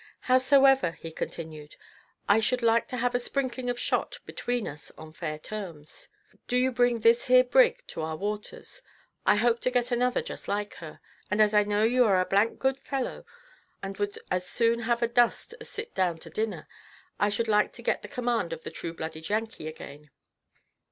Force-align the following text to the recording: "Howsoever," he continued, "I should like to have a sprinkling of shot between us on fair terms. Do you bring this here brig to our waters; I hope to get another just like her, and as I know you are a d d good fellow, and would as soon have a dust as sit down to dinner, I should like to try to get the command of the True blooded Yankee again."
"Howsoever," 0.21 0.93
he 0.93 1.11
continued, 1.11 1.75
"I 2.27 2.39
should 2.39 2.63
like 2.63 2.87
to 2.87 2.97
have 2.97 3.13
a 3.13 3.19
sprinkling 3.19 3.69
of 3.69 3.77
shot 3.79 4.17
between 4.25 4.67
us 4.67 4.91
on 4.97 5.13
fair 5.13 5.37
terms. 5.37 6.09
Do 6.47 6.57
you 6.57 6.71
bring 6.71 7.01
this 7.01 7.25
here 7.25 7.43
brig 7.43 7.83
to 7.89 8.01
our 8.01 8.15
waters; 8.15 8.81
I 9.27 9.35
hope 9.35 9.59
to 9.61 9.69
get 9.69 9.91
another 9.91 10.23
just 10.23 10.47
like 10.47 10.73
her, 10.77 10.99
and 11.29 11.39
as 11.39 11.53
I 11.53 11.61
know 11.65 11.83
you 11.83 12.03
are 12.05 12.19
a 12.19 12.27
d 12.27 12.35
d 12.35 12.55
good 12.57 12.79
fellow, 12.79 13.27
and 13.83 13.95
would 13.97 14.17
as 14.31 14.47
soon 14.49 14.79
have 14.79 15.03
a 15.03 15.07
dust 15.07 15.53
as 15.61 15.69
sit 15.69 15.93
down 15.93 16.17
to 16.17 16.31
dinner, 16.31 16.67
I 17.19 17.29
should 17.29 17.47
like 17.47 17.65
to 17.73 17.83
try 17.83 17.93
to 17.93 17.95
get 17.95 18.01
the 18.01 18.07
command 18.07 18.53
of 18.53 18.63
the 18.63 18.71
True 18.71 18.95
blooded 18.95 19.29
Yankee 19.29 19.67
again." 19.67 20.09